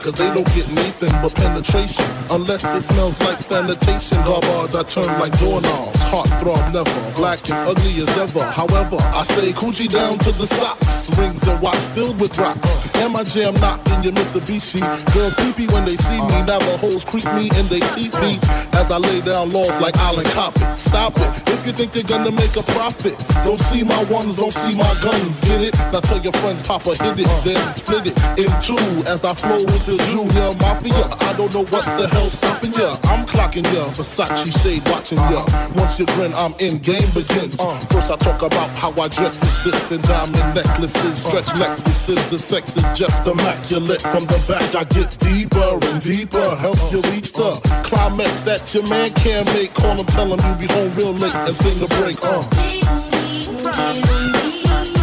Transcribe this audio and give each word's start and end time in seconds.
cause 0.00 0.12
they 0.14 0.28
don't 0.34 0.46
get 0.54 0.68
Nathan 0.72 1.10
but 1.22 1.34
penetration. 1.34 2.04
Unless 2.30 2.64
it 2.74 2.82
smells 2.82 3.20
like 3.20 3.38
sanitation, 3.40 4.18
garbage 4.24 4.74
I 4.74 4.82
turn 4.84 5.10
like 5.18 5.36
doorknobs. 5.38 6.00
Heart 6.10 6.27
throb 6.48 6.72
never, 6.72 7.12
black 7.14 7.38
and 7.50 7.68
ugly 7.68 8.00
as 8.00 8.18
ever. 8.18 8.44
However, 8.44 8.96
I 9.12 9.22
stay 9.24 9.52
Coogi 9.52 9.88
down 9.88 10.18
to 10.18 10.30
the 10.32 10.46
socks, 10.46 11.16
rings 11.18 11.46
and 11.46 11.60
watch 11.60 11.76
filled 11.92 12.20
with 12.20 12.38
rocks. 12.38 12.88
And 13.00 13.12
my 13.12 13.22
jam 13.22 13.54
knocked 13.60 13.88
in 13.90 14.02
your 14.02 14.12
Mitsubishi. 14.12 14.80
Girls 15.14 15.34
creepy 15.34 15.66
when 15.72 15.84
they 15.84 15.96
see 15.96 16.20
me, 16.20 16.36
Navajos 16.48 17.04
creep 17.04 17.24
me 17.36 17.50
and 17.52 17.66
they 17.68 17.80
teepee. 17.92 18.40
As 18.74 18.90
I 18.90 18.98
lay 18.98 19.20
down 19.20 19.52
laws 19.52 19.78
like 19.80 19.96
Island 19.98 20.28
Coppet. 20.28 20.76
Stop 20.76 21.12
it, 21.16 21.30
if 21.52 21.66
you 21.66 21.72
think 21.72 21.92
they're 21.92 22.08
gonna 22.08 22.32
make 22.32 22.56
a 22.56 22.64
profit. 22.72 23.16
Don't 23.44 23.60
see 23.60 23.84
my 23.84 24.02
ones, 24.04 24.36
don't 24.36 24.52
see 24.52 24.76
my 24.76 24.92
guns, 25.02 25.40
get 25.42 25.60
it? 25.60 25.74
Now 25.92 26.00
tell 26.00 26.20
your 26.20 26.32
friends, 26.40 26.62
Papa 26.66 26.96
hit 26.96 27.18
it, 27.18 27.30
then 27.44 27.60
split 27.74 28.06
it 28.08 28.16
in 28.40 28.50
two. 28.64 28.80
As 29.06 29.24
I 29.24 29.34
flow 29.34 29.60
with 29.68 29.84
the 29.86 29.96
Junior 30.10 30.54
Mafia, 30.58 31.04
I 31.28 31.34
don't 31.36 31.52
know 31.52 31.66
what 31.68 31.84
the 31.98 32.08
hell's 32.08 32.32
stopping 32.32 32.72
ya. 32.72 32.96
I'm 33.04 33.26
clocking 33.26 33.66
ya, 33.74 33.84
Versace 33.92 34.48
shade 34.62 34.82
watching 34.90 35.18
ya. 35.30 35.44
Once 35.76 35.98
you 35.98 36.06
grin, 36.16 36.32
I'm 36.38 36.54
in, 36.60 36.78
game 36.78 37.02
begins. 37.18 37.58
Uh. 37.58 37.74
First 37.90 38.12
I 38.12 38.16
talk 38.16 38.42
about 38.42 38.70
how 38.78 38.92
I 38.92 39.08
dress 39.08 39.42
is 39.42 39.64
this 39.64 39.90
and 39.90 40.02
diamond 40.04 40.54
necklaces, 40.54 41.26
uh. 41.26 41.42
stretch 41.42 41.50
Lexuses. 41.58 42.30
The 42.30 42.38
sex 42.38 42.76
is 42.76 42.86
just 42.96 43.26
immaculate. 43.26 44.00
From 44.02 44.22
the 44.22 44.38
back 44.46 44.62
I 44.72 44.84
get 44.94 45.18
deeper 45.18 45.78
and 45.90 46.00
deeper, 46.00 46.54
help 46.54 46.78
you 46.92 47.00
uh. 47.00 47.10
reach 47.10 47.32
the 47.32 47.58
climax 47.82 48.38
that 48.46 48.72
your 48.72 48.86
man 48.86 49.10
can't 49.18 49.46
make. 49.52 49.74
Call 49.74 49.96
him, 49.96 50.06
tell 50.06 50.30
him 50.30 50.38
you 50.38 50.68
be 50.68 50.72
home 50.72 50.94
real 50.94 51.12
late 51.12 51.34
and 51.34 51.52
sing 51.52 51.74
the 51.82 51.90
break. 51.98 52.22
Uh. 52.22 52.46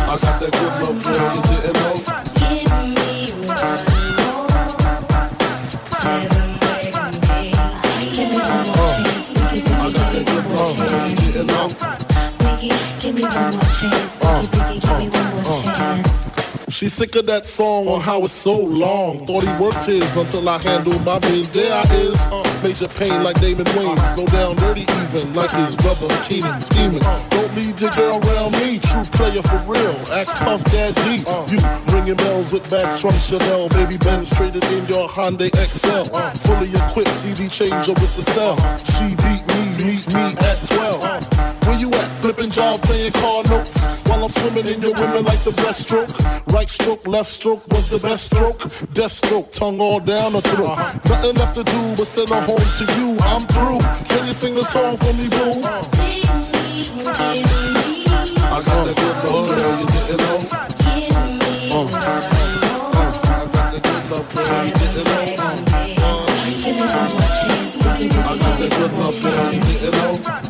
I 0.07 0.15
got 0.15 0.39
that 0.39 0.51
good 0.55 0.73
love, 0.87 1.03
girl, 1.03 1.44
She 16.75 16.89
sick 16.89 17.15
of 17.15 17.25
that 17.27 17.45
song 17.45 17.87
on 17.87 18.01
how 18.01 18.23
it's 18.23 18.31
so 18.31 18.51
long. 18.59 19.25
Thought 19.25 19.43
he 19.43 19.63
worked 19.63 19.85
his 19.85 20.15
until 20.17 20.47
I 20.47 20.57
handled 20.59 21.03
my 21.05 21.19
biz. 21.19 21.51
There 21.51 21.71
I 21.71 21.83
is. 21.95 22.19
Major 22.63 22.87
Payne 22.87 23.23
like 23.23 23.39
Damon 23.39 23.63
Wayans. 23.75 24.15
Go 24.15 24.25
down 24.27 24.55
dirty 24.57 24.83
even 24.83 25.33
like 25.33 25.51
his 25.51 25.75
brother 25.77 26.07
Keenen 26.27 26.59
scheming. 26.59 26.99
Don't 27.31 27.55
leave 27.55 27.79
your 27.79 27.91
girl 27.91 28.19
around 28.19 28.59
me. 28.59 28.79
True 28.79 29.07
player 29.15 29.41
for 29.41 29.59
real. 29.67 29.95
Ask 30.11 30.35
Puff 30.43 30.63
Daddy. 30.71 31.23
You 31.47 31.59
ringing 31.95 32.15
bells 32.15 32.51
with 32.51 32.69
bags 32.71 32.99
from 32.99 33.15
Chanel. 33.19 33.69
Baby 33.69 33.97
Benz 33.97 34.29
traded 34.35 34.63
in 34.71 34.85
your 34.87 35.07
Hyundai 35.07 35.47
Excel. 35.47 36.05
Fully 36.43 36.71
equipped 36.71 37.11
CD 37.19 37.47
changer 37.47 37.95
with 37.99 38.15
the 38.19 38.23
cell. 38.35 38.55
She 38.95 39.15
beat 39.23 39.43
me, 39.55 39.95
meet 39.95 40.07
me 40.11 40.35
at 40.43 40.59
12. 40.71 41.67
Where 41.67 41.79
you 41.79 41.89
at? 41.89 42.14
Flipping 42.25 42.49
job, 42.49 42.81
playing 42.81 43.11
car 43.11 43.43
notes. 43.43 44.01
While 44.09 44.23
I'm 44.23 44.29
swimming 44.29 44.65
in 44.65 44.81
your 44.81 44.95
women 44.95 45.25
like 45.25 45.37
the 45.45 45.51
breaststroke. 45.61 46.09
Right 46.51 46.67
stroke, 46.67 47.05
left 47.05 47.29
stroke 47.29 47.67
was 47.67 47.91
the 47.91 47.99
best 47.99 48.33
stroke. 48.33 48.61
Death 48.95 49.11
stroke, 49.11 49.51
tongue 49.51 49.79
all 49.79 49.99
down 49.99 50.31
her 50.31 50.41
throat. 50.41 50.75
Nothing 51.05 51.35
left 51.35 51.53
to 51.53 51.63
do 51.63 51.93
but 51.95 52.07
send 52.07 52.29
her 52.29 52.41
home 52.41 52.57
to 52.57 52.85
you. 52.97 53.15
I'm 53.29 53.45
through. 53.45 53.77
Can 54.09 54.25
you 54.25 54.33
sing 54.33 54.57
a 54.57 54.63
song 54.63 54.97
for 54.97 55.13
me, 55.13 55.29
boo? 55.29 55.61
I 55.61 55.93
got 58.65 58.89
that 58.89 58.97
good 58.97 59.17
love, 59.29 59.45
girl, 59.45 59.77
you 59.77 59.85
didn't 59.85 60.17
know. 60.25 60.49
Uh, 61.69 61.85
uh, 61.85 62.25
I 62.89 63.45
got 63.53 63.69
that 63.69 63.85
good 63.85 64.01
love, 64.09 64.25
girl, 64.33 64.65
you 64.65 64.73
didn't 64.73 65.05
know. 65.05 65.45
Uh, 66.01 66.25
Biggie, 67.85 68.17
I 68.17 68.33
got 68.41 68.57
good 68.57 68.93
love, 68.97 69.13
girl, 69.21 69.53
you. 69.53 70.44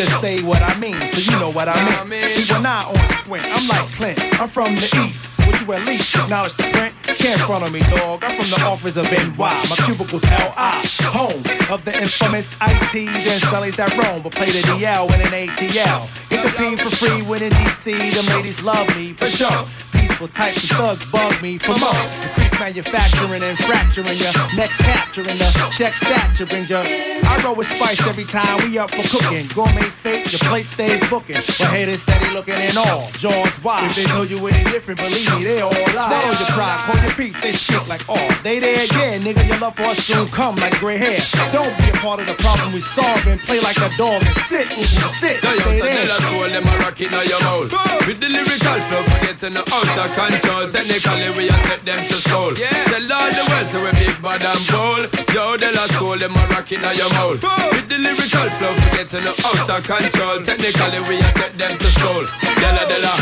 Just 0.00 0.20
say 0.20 0.42
what 0.42 0.62
I 0.62 0.78
mean, 0.78 0.99
so 1.12 1.32
you 1.32 1.38
know 1.38 1.50
what 1.50 1.68
I 1.68 2.04
mean. 2.04 2.22
People 2.34 2.60
not 2.60 2.86
on 2.86 3.08
squint. 3.16 3.44
I'm 3.46 3.66
like 3.68 3.92
Clint. 3.94 4.40
I'm 4.40 4.48
from 4.48 4.74
the 4.74 4.88
east. 5.06 5.46
Would 5.46 5.60
you 5.60 5.72
at 5.72 5.86
least 5.86 6.14
acknowledge 6.16 6.54
the 6.56 6.64
print? 6.64 6.94
Can't 7.02 7.40
front 7.42 7.64
on 7.64 7.72
me, 7.72 7.80
dog. 7.80 8.22
I'm 8.24 8.40
from 8.40 8.50
the 8.50 8.64
office 8.64 8.96
of 8.96 9.04
NY. 9.10 9.34
My 9.36 9.76
cubicle's 9.86 10.22
LI. 10.24 10.90
Home 11.10 11.42
of 11.70 11.84
the 11.84 11.92
infamous 12.00 12.54
Ice 12.60 12.92
T's 12.92 13.08
and 13.08 13.42
Sullies 13.50 13.76
that 13.76 13.92
roam, 13.96 14.22
but 14.22 14.32
play 14.32 14.50
the 14.50 14.60
DL 14.60 15.06
in 15.14 15.20
an 15.20 15.48
ATL. 15.48 16.08
Get 16.28 16.44
the 16.44 16.50
P 16.56 16.76
for 16.76 16.94
free 16.94 17.22
when 17.22 17.42
in 17.42 17.50
DC. 17.52 18.14
Them 18.14 18.36
ladies 18.36 18.62
love 18.62 18.86
me 18.96 19.12
for 19.12 19.26
sure. 19.26 19.66
Peaceful 19.92 20.28
types 20.28 20.70
of 20.70 20.76
thugs 20.76 21.06
bug 21.06 21.42
me 21.42 21.58
for 21.58 21.76
more. 21.78 22.49
Manufacturing 22.60 23.42
and 23.42 23.56
fracturing 23.56 24.18
your 24.18 24.32
next 24.54 24.76
capturing 24.84 25.38
the 25.38 25.48
check 25.72 25.94
staturing 25.94 26.66
your. 26.66 26.82
I 26.84 27.40
roll 27.42 27.56
with 27.56 27.68
spice 27.68 27.98
every 28.06 28.24
time 28.24 28.60
we 28.68 28.76
up 28.76 28.90
for 28.90 29.02
cooking. 29.08 29.48
Gourmet 29.54 29.88
fake, 30.04 30.30
your 30.30 30.40
plate 30.40 30.66
stays 30.66 31.00
booking. 31.08 31.36
But 31.36 31.72
haters 31.72 32.02
steady 32.02 32.28
looking 32.34 32.54
and 32.54 32.76
all. 32.76 33.10
Jaws 33.12 33.64
wide. 33.64 33.90
If 33.90 33.96
they 33.96 34.04
tell 34.04 34.26
you 34.26 34.46
any 34.46 34.62
different, 34.70 35.00
believe 35.00 35.24
me, 35.32 35.44
they 35.44 35.60
all 35.62 35.72
lie. 35.72 36.12
Swallow 36.12 36.36
your 36.36 36.52
pride, 36.52 36.80
call 36.84 37.02
your 37.02 37.14
peeps, 37.14 37.40
they 37.40 37.52
shit 37.52 37.88
like 37.88 38.06
all. 38.10 38.28
They 38.42 38.58
there, 38.60 38.84
yeah, 38.84 39.18
nigga, 39.18 39.48
your 39.48 39.58
love 39.58 39.74
for 39.74 39.84
us 39.84 39.98
soon 40.04 40.28
come 40.28 40.56
like 40.56 40.78
gray 40.78 40.98
hair. 40.98 41.18
Don't 41.52 41.76
be 41.78 41.88
a 41.88 41.96
part 42.04 42.20
of 42.20 42.26
the 42.26 42.34
problem 42.34 42.74
we 42.74 42.80
solving. 42.80 43.38
play 43.38 43.60
like 43.60 43.78
a 43.78 43.88
dog 43.96 44.22
and 44.22 44.36
sit, 44.52 44.70
ooh, 44.76 44.84
sit, 44.84 45.42
Yo, 45.42 45.50
yo, 45.50 45.60
stay 45.60 45.80
there. 45.80 46.12
all 46.12 46.48
them 46.48 46.68
a 46.68 46.78
rock 46.84 47.00
in 47.00 47.10
your 47.10 47.40
mouth. 47.40 47.72
With 48.06 48.20
the 48.20 48.28
lyrical 48.28 48.78
flow, 48.92 49.02
forgetting 49.16 49.54
the 49.54 49.64
out 49.64 49.96
of 49.96 50.12
control. 50.12 50.70
Technically, 50.70 51.30
we 51.36 51.48
a 51.48 51.56
take 51.64 51.84
them 51.84 52.06
to 52.06 52.14
school. 52.54 52.64
Yeah. 52.64 52.84
Tell 52.84 53.12
all 53.12 53.30
the 53.30 53.44
world, 53.50 53.66
so 53.70 53.84
we 53.84 53.90
big 53.92 54.22
bad 54.22 54.42
and 54.42 54.66
bold. 54.68 55.34
Yo, 55.34 55.56
tell 55.56 55.78
us 55.78 55.96
all 56.00 56.18
them 56.18 56.36
a 56.36 56.46
rock 56.48 56.72
in 56.72 56.80
your 56.80 57.10
mouth. 57.10 57.42
With 57.72 57.88
the 57.88 57.98
lyrical 57.98 58.48
flow, 58.58 58.74
forgetting 58.74 59.24
the 59.24 59.34
out 59.44 59.70
of 59.70 59.82
control. 59.84 60.42
Technically, 60.42 61.00
we 61.08 61.20
a 61.20 61.32
take 61.32 61.56
them 61.56 61.78
to 61.78 61.86
school. 61.86 62.26
Della, 62.60 62.84
della, 62.86 63.14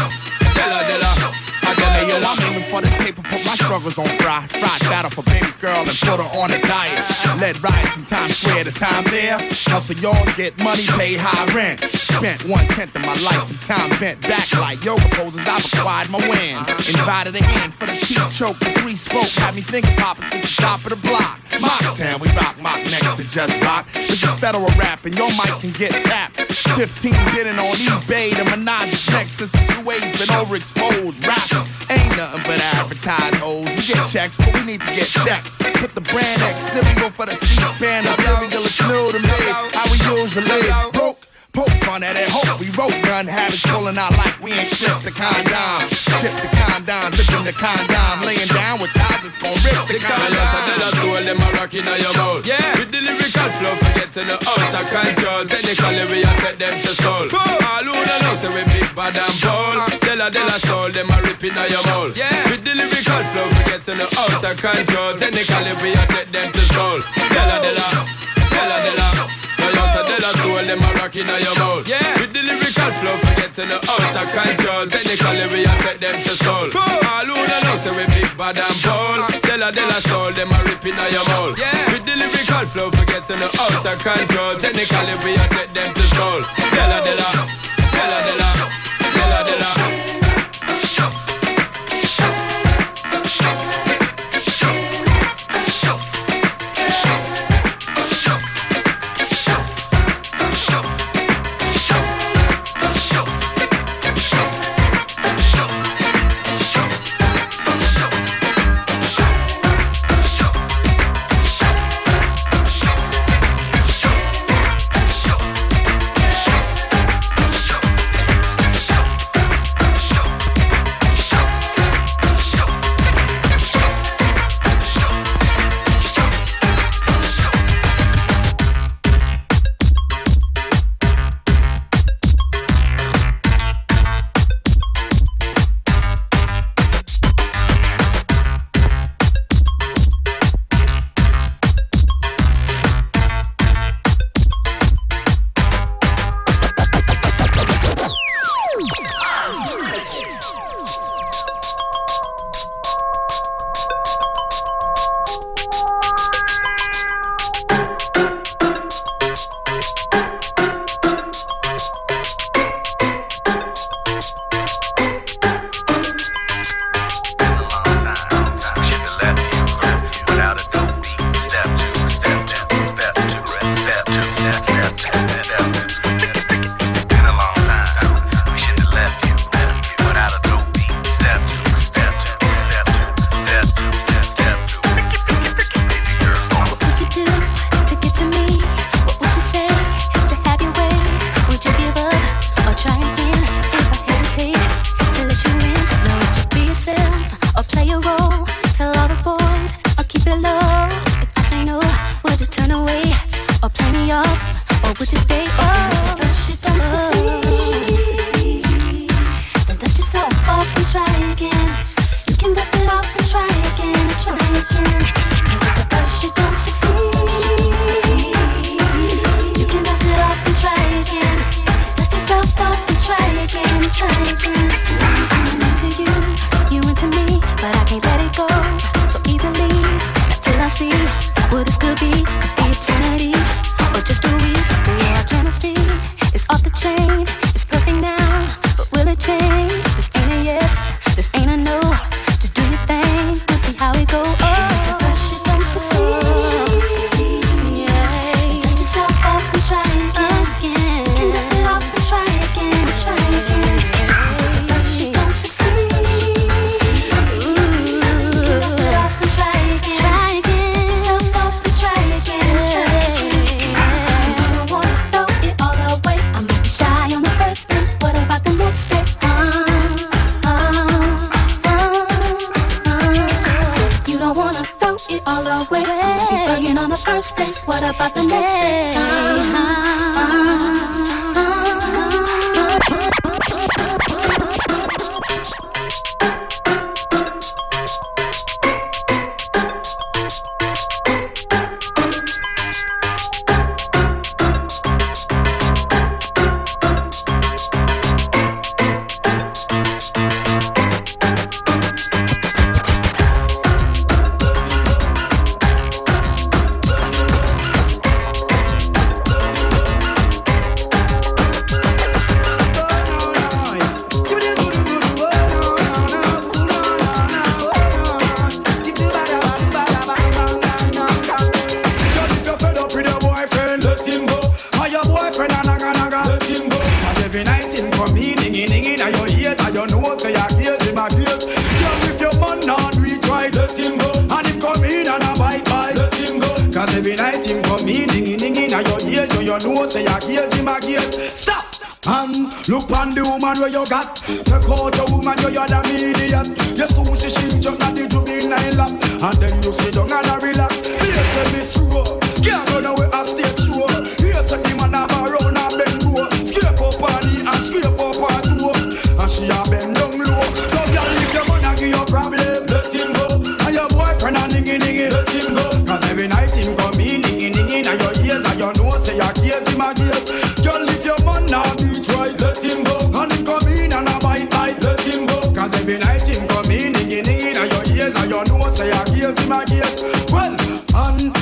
della, 0.55 0.83
della. 0.85 1.48
I 1.69 1.75
Hey 1.75 2.05
her, 2.05 2.21
yo. 2.21 2.27
I'm 2.27 2.41
aiming 2.45 2.71
for 2.71 2.81
this 2.81 2.95
paper, 2.97 3.23
put 3.23 3.45
my 3.45 3.55
struggles 3.55 3.99
on 3.99 4.09
fry. 4.19 4.47
Fried 4.47 4.81
battle 4.89 5.11
for 5.11 5.23
baby 5.25 5.53
girl 5.61 5.85
and 5.85 5.89
put 5.89 6.19
her 6.21 6.31
on 6.41 6.51
a 6.51 6.61
diet. 6.63 7.05
Led 7.41 7.63
riots 7.63 7.97
in 7.97 8.05
Times 8.05 8.37
Square, 8.37 8.65
the 8.65 8.73
time 8.73 9.05
there. 9.05 9.37
Hustle 9.69 9.97
yours, 9.97 10.35
get 10.37 10.57
money, 10.63 10.87
pay 10.97 11.17
high 11.17 11.45
rent. 11.53 11.83
Spent 11.93 12.45
one 12.47 12.67
tenth 12.69 12.97
of 12.97 13.03
my 13.03 13.15
life 13.21 13.51
in 13.51 13.59
time 13.59 13.91
bent 14.01 14.23
back 14.23 14.51
like 14.55 14.83
yoga 14.85 15.09
poses. 15.11 15.47
I've 15.47 15.65
acquired 15.67 16.11
my 16.11 16.19
win. 16.29 16.59
Invited 16.89 17.37
again 17.37 17.71
for 17.73 17.87
the 17.87 17.93
teeth 17.93 18.33
choke, 18.33 18.59
the 18.61 18.73
three 18.81 18.97
spoke. 18.97 19.29
Had 19.29 19.55
me 19.55 19.61
finger 19.61 19.93
popping 19.99 20.25
since 20.25 20.57
the 20.57 20.63
top 20.63 20.85
of 20.85 20.91
the 20.91 20.97
block. 20.97 21.41
Mocktown, 21.57 22.21
we 22.21 22.29
rock 22.37 22.59
mock 22.61 22.79
next 22.85 23.17
to 23.17 23.25
just 23.25 23.61
rock. 23.63 23.91
This 23.93 24.23
is 24.23 24.35
federal 24.35 24.69
rap 24.79 25.05
and 25.07 25.17
your 25.17 25.31
mic 25.31 25.61
can 25.61 25.73
get 25.73 25.91
tapped. 26.05 26.37
15 26.37 27.13
bidding 27.35 27.59
on 27.59 27.75
eBay, 27.77 28.31
the 28.37 28.45
is 28.87 29.11
next 29.11 29.35
since 29.35 29.51
the 29.51 29.59
two 29.59 29.83
ways 29.85 30.01
been 30.01 30.29
overexposed. 30.29 31.27
Rappers 31.27 31.69
ain't 31.91 32.17
nothing 32.17 32.43
but 32.45 32.61
advertised 32.75 33.37
hoes. 33.37 33.65
We 33.65 33.83
get 33.83 34.07
checks, 34.07 34.37
but 34.37 34.53
we 34.55 34.65
need 34.65 34.81
to 34.81 34.95
get 34.95 35.07
checked. 35.07 35.51
Put 35.79 35.95
the 35.95 36.01
brand 36.01 36.43
X 36.43 36.65
cereal 36.73 37.11
for 37.11 37.27
the 37.27 37.37
C-SPAN. 37.37 38.05
Material 38.05 38.65
is 38.65 38.81
new 38.83 39.13
to 39.13 39.19
me. 39.19 39.29
How 39.73 39.87
we 39.91 40.21
usually 40.21 40.91
broke. 40.93 41.18
Poke 41.59 41.75
fun 41.83 42.07
at 42.07 42.15
it. 42.15 42.31
Hope 42.31 42.55
we 42.63 42.71
wrote 42.79 42.95
gun 43.03 43.27
habits 43.27 43.67
pulling 43.67 43.99
out 43.99 44.15
like 44.15 44.39
we 44.39 44.55
ain't 44.55 44.71
shipped 44.71 45.03
the 45.03 45.11
condom. 45.11 45.91
Ship 45.91 46.31
the 46.39 46.47
condom, 46.55 47.11
zipping 47.19 47.43
the 47.43 47.51
condom. 47.51 48.23
Laying 48.23 48.47
down 48.55 48.79
with 48.79 48.95
guys 48.95 49.19
that's 49.27 49.35
gon' 49.43 49.59
rip 49.67 49.91
the 49.91 49.99
condom. 49.99 50.39
Yes, 50.39 50.55
I 50.55 51.03
soul, 51.03 51.19
them 51.19 51.43
a 51.43 51.49
rock 51.59 51.75
in 51.75 51.83
your 51.83 52.15
mouth. 52.15 52.47
Yeah. 52.47 52.79
With 52.79 52.95
the 52.95 53.03
lyrical 53.03 53.51
flow, 53.59 53.75
forget 53.75 54.07
to 54.15 54.23
the 54.23 54.39
out 54.39 54.71
of 54.71 54.87
control. 54.87 55.43
Technically, 55.51 56.05
we 56.07 56.19
a 56.23 56.31
take 56.47 56.63
them 56.63 56.79
to 56.79 56.95
soul. 56.95 57.27
All 57.27 57.83
who 57.83 58.07
don't 58.07 58.23
know, 58.23 58.39
say 58.39 58.51
we 58.55 58.63
big 58.71 58.87
bad 58.95 59.19
and 59.19 59.35
bold. 59.43 59.83
Uh. 59.83 59.91
Della 59.99 60.31
De 60.31 60.39
La 60.39 60.63
Soul, 60.63 60.95
them 60.95 61.11
a 61.11 61.19
rip 61.27 61.43
in 61.43 61.59
your 61.59 61.83
mouth. 61.91 62.15
Yeah. 62.15 62.55
With 62.55 62.63
the 62.63 62.71
lyrical 62.79 63.23
flow, 63.35 63.51
forget 63.59 63.83
to 63.83 63.99
the 63.99 64.07
out 64.07 64.47
of 64.47 64.55
control. 64.63 65.19
Technically, 65.19 65.75
we 65.83 65.91
a 65.91 66.07
take 66.07 66.31
them 66.31 66.55
to 66.55 66.63
soul. 66.71 67.03
Della 67.35 67.59
Della, 67.59 68.07
Della 68.47 68.79
Della. 68.87 69.48
You 69.89 69.95
say 69.95 70.05
De 70.05 70.17
La 70.21 70.31
Soul, 70.37 70.65
them 70.69 70.83
a 70.85 70.91
rock 71.01 71.17
in 71.17 71.27
your 71.27 71.57
mouth. 71.57 71.89
Yeah. 71.89 72.21
With 72.21 72.33
the 72.33 72.43
lyrical 72.43 72.91
flow, 73.01 73.17
forget 73.25 73.55
to 73.55 73.65
the 73.65 73.79
out 73.81 74.17
of 74.21 74.29
control. 74.37 74.87
Technically, 74.87 75.47
we 75.49 75.65
a 75.65 75.75
take 75.81 76.01
them 76.01 76.23
to 76.23 76.35
soul. 76.37 76.69
All 76.77 77.25
who 77.25 77.35
don't 77.35 77.65
know, 77.65 77.77
say 77.81 77.93
we 77.97 78.05
big 78.13 78.37
bad 78.37 78.59
and 78.59 78.77
bold. 78.85 79.19
Uh. 79.25 79.41
Della 79.41 79.73
De 79.73 79.85
La 79.87 79.99
Soul, 80.05 80.33
them 80.33 80.53
a 80.53 80.59
rip 80.69 80.85
in 80.85 80.97
your 81.13 81.25
mouth. 81.33 81.57
Yeah. 81.59 81.93
With 81.93 82.05
the 82.05 82.15
lyrical 82.21 82.67
flow, 82.73 82.91
forget 82.91 83.25
to 83.29 83.35
the 83.35 83.49
out 83.49 83.87
of 83.87 83.99
control. 84.05 84.57
Technically, 84.57 85.15
we 85.25 85.33
a 85.41 85.47
take 85.57 85.73
them 85.73 85.91
to 85.95 86.05
soul. 86.13 86.43
Della, 86.77 87.01
Della 87.01 87.69
Della, 87.99 88.23
Della 88.23 88.38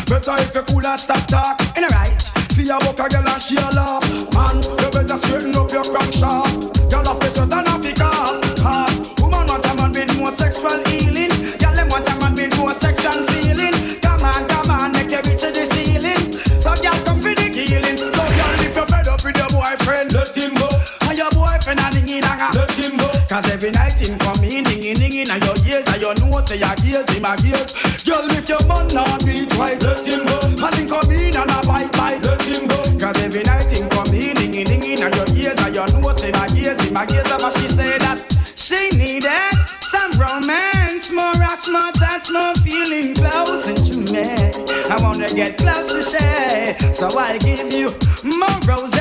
Better 0.06 0.34
if 0.38 0.54
you 0.54 0.62
cool 0.62 0.86
and 0.86 1.00
stop 1.00 1.26
talk. 1.26 1.60
In 1.76 1.82
a 1.82 1.88
right. 1.88 2.14
See 2.54 2.70
a 2.70 2.78
book 2.78 2.98
a 3.00 3.08
girl 3.10 3.28
and 3.28 3.42
she 3.42 3.56
a 3.56 3.66
laugh. 3.74 4.06
Man, 4.34 4.62
you 4.62 4.88
better 4.94 5.18
straighten 5.18 5.56
up 5.56 5.70
your 5.72 5.82
crack 5.82 6.12
shop. 6.12 6.46
Girl 6.86 7.02
a 7.02 7.12
face 7.18 7.36
you 7.36 7.46
than 7.46 7.66
a 7.66 7.74
fickle. 7.82 8.38
Cause 8.54 8.94
woman 9.18 9.46
want 9.50 9.66
a 9.66 9.74
man 9.74 9.90
with 9.90 10.16
more 10.16 10.30
sexual 10.30 10.78
healing. 10.86 11.34
Girl 11.58 11.74
them 11.74 11.88
want 11.90 12.06
a 12.06 12.14
man 12.22 12.34
with 12.38 12.56
more 12.56 12.72
sexual 12.74 13.18
feeling. 13.34 13.98
Come 13.98 14.22
on, 14.22 14.46
come 14.46 14.70
on, 14.70 14.92
make 14.92 15.10
you 15.10 15.22
reach 15.26 15.42
the 15.42 15.66
ceiling. 15.74 16.38
So 16.62 16.70
girl 16.78 16.96
come 17.02 17.20
for 17.20 17.34
the 17.34 17.50
killing. 17.50 17.98
So 17.98 18.22
girl 18.22 18.60
if 18.62 18.76
you 18.78 18.86
fed 18.86 19.08
up 19.10 19.24
with 19.26 19.36
your 19.36 19.50
boyfriend, 19.50 20.14
let 20.14 20.30
him 20.30 20.54
go. 20.54 20.70
And 21.02 21.18
your 21.18 21.30
boyfriend 21.34 21.82
a 21.82 21.90
ding 21.90 22.06
ding 22.06 22.22
Let 22.22 22.70
him 22.78 22.96
go. 22.96 23.10
Cause 23.26 23.50
every 23.50 23.72
night 23.74 23.98
him 23.98 24.16
come 24.22 24.38
in 24.46 24.62
ding 24.62 24.94
ding 24.94 25.18
in 25.18 25.34
your 25.42 25.58
ears 25.66 25.86
and 25.90 26.00
your 26.00 26.14
nose 26.22 26.46
say 26.46 26.62
you 26.62 26.75
get 45.36 45.58
close 45.58 45.92
to 45.92 46.02
share, 46.02 46.92
So 46.94 47.08
I 47.18 47.36
give 47.38 47.70
you 47.72 47.90
more 48.24 48.58
roses. 48.66 48.95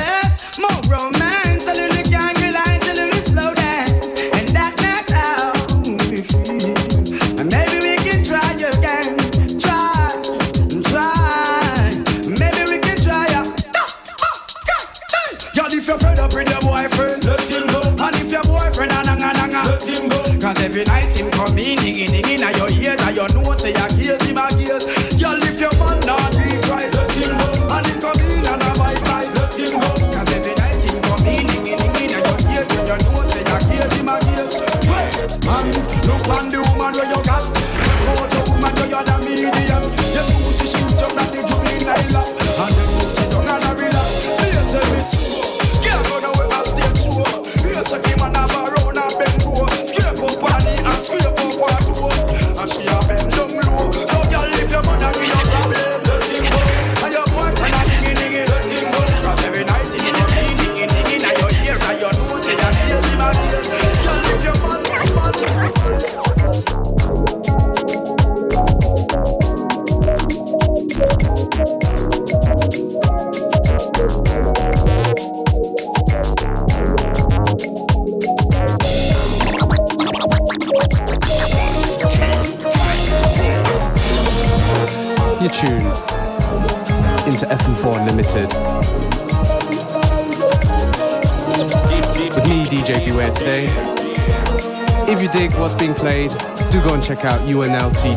check 97.06 97.24
out 97.24 97.40
unltd.at 97.42 98.08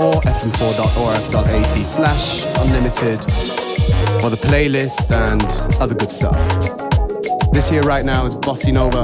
or 0.00 0.14
fm4.orf.at 0.14 1.70
slash 1.84 2.42
unlimited 2.56 3.20
for 4.22 4.30
the 4.30 4.38
playlist 4.40 5.10
and 5.10 5.42
other 5.82 5.94
good 5.94 6.10
stuff. 6.10 6.32
This 7.52 7.68
here 7.68 7.82
right 7.82 8.04
now 8.06 8.24
is 8.24 8.34
Bossa 8.34 8.72
Nova 8.72 9.02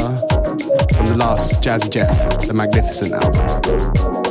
from 0.96 1.07
the 1.07 1.16
last 1.18 1.62
Jazzy 1.62 1.90
Jeff, 1.90 2.46
the 2.46 2.55
Magnificent 2.55 3.12
album. 3.12 4.21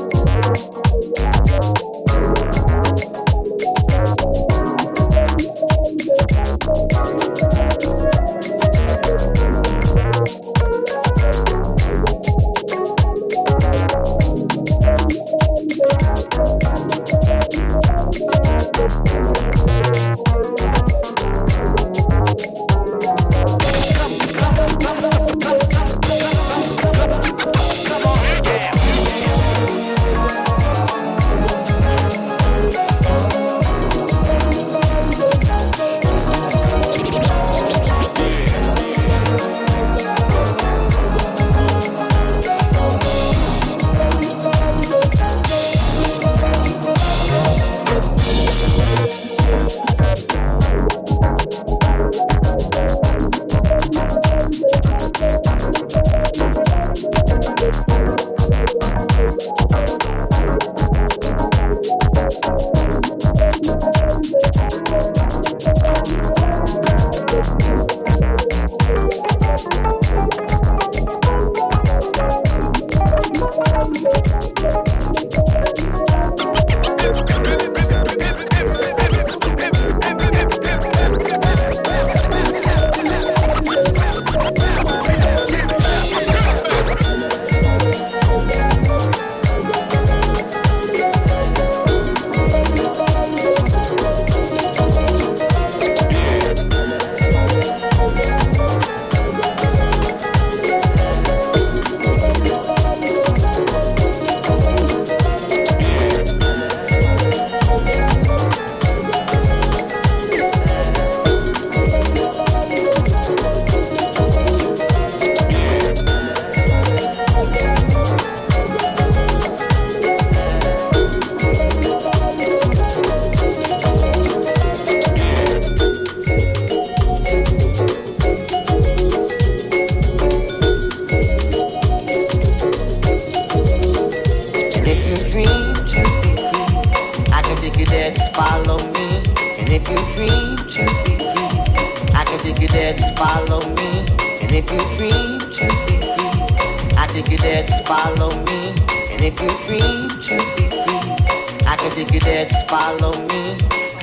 You 139.92 139.98
dream 140.16 140.58
to 140.58 140.84
be 141.04 141.18
free, 141.18 142.16
I 142.16 142.24
can 142.26 142.40
take 142.40 142.60
you 142.62 142.68
there, 142.70 142.94
just 142.94 143.18
follow 143.18 143.60
me. 143.76 144.06
And 144.42 144.52
if 144.56 144.72
you 144.72 144.80
dream 144.96 145.40
to 145.40 145.66
be 145.86 146.00
free, 146.00 146.96
I 146.98 147.08
take 147.10 147.30
you 147.30 147.38
there, 147.38 147.64
just 147.64 147.86
follow 147.86 148.30
me. 148.46 148.72
And 149.12 149.22
if 149.24 149.40
you 149.42 149.52
dream 149.68 150.08
to 150.10 150.36
be 150.56 150.70
free, 150.70 151.68
I 151.68 151.76
can 151.78 151.92
take 151.92 152.14
you 152.14 152.22
there, 152.22 152.46
just 152.46 152.70
follow 152.70 153.12
me. 153.28 153.58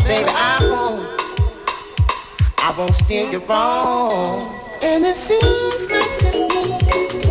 Baby, 0.04 0.28
I 0.28 0.58
won't, 0.62 1.06
I 2.58 2.74
won't 2.76 2.94
steer 2.94 3.30
you 3.30 3.38
wrong. 3.40 4.54
And 4.82 5.04
it 5.06 5.16
seems 5.16 5.90
like 5.90 6.14
to 6.20 6.30
me, 6.48 7.27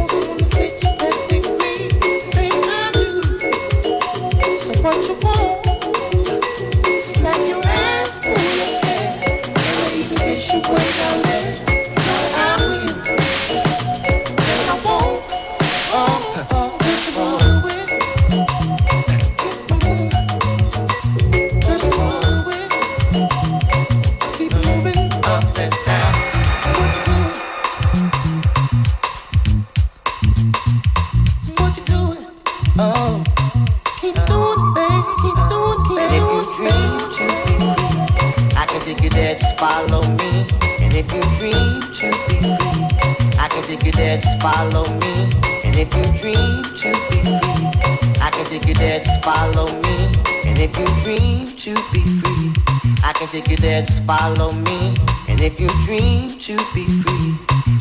can 53.28 53.42
take 53.42 53.52
you 53.52 53.58
there, 53.58 53.82
just 53.82 54.04
follow 54.04 54.54
me. 54.54 54.96
And 55.28 55.42
if 55.42 55.60
you 55.60 55.68
dream 55.86 56.30
to 56.30 56.56
be 56.74 56.88
free, 56.88 57.36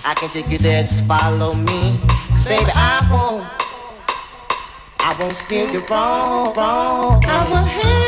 I 0.04 0.14
can 0.16 0.28
take 0.28 0.48
you 0.48 0.58
there, 0.58 0.82
just 0.82 1.04
follow 1.06 1.54
me. 1.54 2.00
Cause 2.30 2.46
baby, 2.46 2.70
I 2.74 3.06
won't, 3.10 3.46
I 4.98 5.16
won't 5.20 5.32
steer 5.34 5.68
you 5.68 5.80
wrong, 5.88 6.52
wrong. 6.54 7.24
I 7.24 7.48
will 7.48 7.56
have 7.56 8.05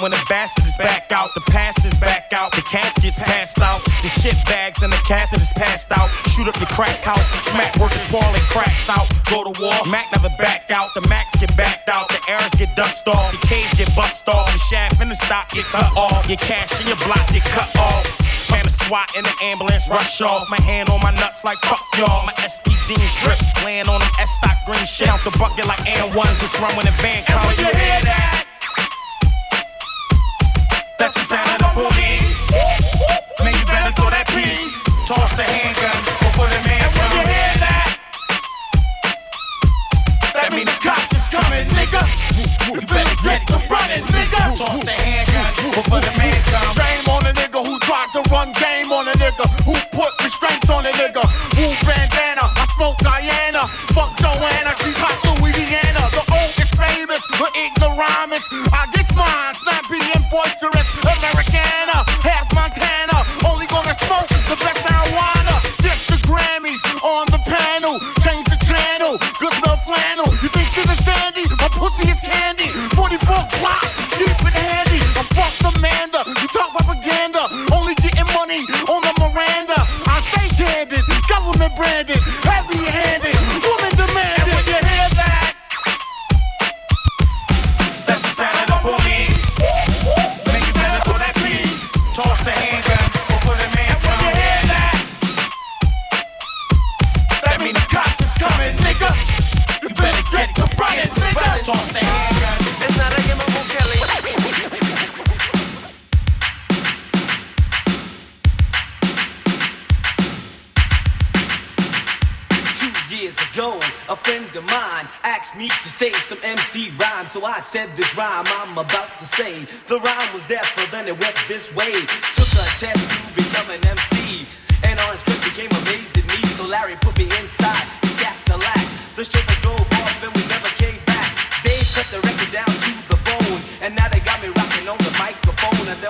When 0.00 0.10
the 0.10 0.22
bastard 0.28 0.66
is 0.66 0.76
back 0.76 1.10
out. 1.10 1.32
The 1.34 1.40
past 1.48 1.84
is 1.86 1.96
back 1.98 2.28
out. 2.36 2.52
The 2.52 2.60
casket's 2.62 3.18
passed 3.18 3.60
out. 3.60 3.82
The 4.02 4.08
shit 4.08 4.36
bags 4.44 4.82
and 4.82 4.92
the 4.92 5.00
catheter 5.08 5.40
is 5.40 5.52
passed 5.54 5.90
out. 5.90 6.10
Shoot 6.28 6.48
up 6.48 6.58
the 6.60 6.66
crack 6.66 7.00
house. 7.00 7.30
The 7.30 7.38
smack 7.38 7.76
workers 7.76 8.04
falling 8.04 8.44
cracks 8.52 8.90
out. 8.90 9.08
Go 9.30 9.44
to 9.44 9.52
war. 9.62 9.72
Mac 9.88 10.12
never 10.12 10.28
back 10.36 10.70
out. 10.70 10.92
The 10.92 11.00
Macs 11.08 11.34
get 11.36 11.56
backed 11.56 11.88
out. 11.88 12.08
The 12.08 12.20
errands 12.28 12.54
get 12.56 12.76
dust 12.76 13.08
off. 13.08 13.32
The 13.32 13.46
K's 13.46 13.72
get 13.74 13.88
bust 13.96 14.28
off. 14.28 14.52
The 14.52 14.58
shaft 14.68 15.00
and 15.00 15.10
the 15.10 15.16
stock 15.16 15.48
get 15.48 15.64
cut 15.64 15.90
off. 15.96 16.28
Your 16.28 16.38
cash 16.44 16.76
and 16.78 16.88
your 16.88 17.00
block 17.08 17.24
get 17.32 17.44
cut 17.48 17.74
off. 17.76 18.04
Man, 18.50 18.64
the 18.64 18.70
SWAT 18.70 19.16
in 19.16 19.24
the 19.24 19.34
ambulance 19.44 19.88
rush 19.88 20.20
off. 20.20 20.44
My 20.50 20.60
hand 20.60 20.90
on 20.90 21.00
my 21.00 21.10
nuts 21.10 21.42
like 21.42 21.58
fuck 21.64 21.82
y'all. 21.96 22.26
My 22.26 22.34
SP 22.36 22.68
jeans 22.84 23.16
drip, 23.24 23.40
laying 23.64 23.88
on 23.88 24.00
them 24.00 24.10
S 24.20 24.30
stock 24.36 24.60
green 24.66 24.84
shit. 24.84 25.08
Out 25.08 25.20
the 25.20 25.34
bucket 25.38 25.66
like 25.66 25.80
and 25.88 26.14
one, 26.14 26.28
just 26.38 26.60
run 26.60 26.76
when 26.76 26.84
the 26.84 26.92
van 27.00 27.24
comes. 27.24 27.58
You 27.58 27.64
hear 27.64 28.00
that, 28.04 28.35
the 35.36 35.42
handgun 35.42 35.75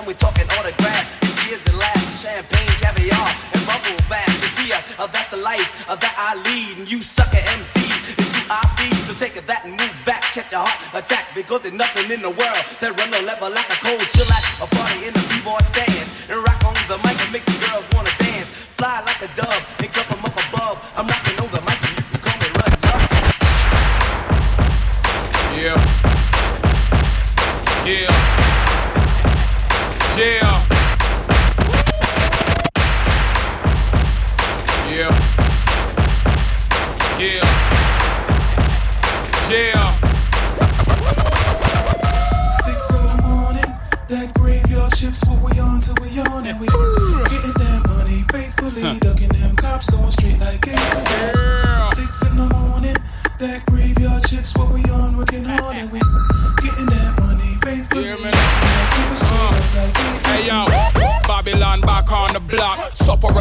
we're 0.07 0.13
talking 0.13 0.47
autographs, 0.57 1.19
and 1.21 1.33
tears 1.43 1.67
and 1.67 1.77
laughs, 1.77 2.21
champagne, 2.23 2.67
caviar, 2.79 3.29
and 3.53 3.61
bubble 3.67 3.99
bath. 4.09 4.31
You 4.41 4.47
see, 4.47 4.71
uh, 4.71 5.05
that's 5.07 5.27
the 5.27 5.37
life 5.37 5.89
uh, 5.89 5.95
that 5.95 6.15
I 6.17 6.39
lead. 6.47 6.77
And 6.77 6.89
you 6.89 7.01
sucker 7.01 7.37
MCs 7.37 8.17
is 8.17 8.35
who 8.35 8.49
I 8.49 8.67
shake 9.17 9.45
that 9.47 9.65
and 9.65 9.73
move 9.73 9.95
back, 10.05 10.21
catch 10.29 10.53
a 10.53 10.59
heart 10.59 10.77
attack 10.93 11.33
because 11.33 11.61
there's 11.61 11.73
nothing 11.73 12.11
in 12.11 12.21
the 12.21 12.29
world 12.29 12.63
that 12.79 12.93
run 12.99 13.09
the 13.09 13.21
level 13.25 13.49
like 13.49 13.65
a 13.65 13.76